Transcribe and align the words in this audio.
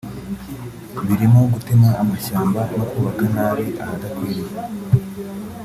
birimo 1.07 1.41
gutema 1.53 1.89
amashyamba 2.01 2.61
no 2.77 2.85
kubaka 2.91 3.23
nabi 3.35 3.65
ahadakwiye 3.83 4.45